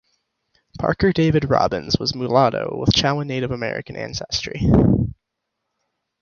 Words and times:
Parker 0.79 1.13
David 1.13 1.47
Robbins 1.47 1.99
was 1.99 2.15
Mulatto 2.15 2.75
with 2.75 2.89
Chowan 2.91 3.27
Native 3.27 3.51
American 3.51 3.95
ancestry. 3.95 4.59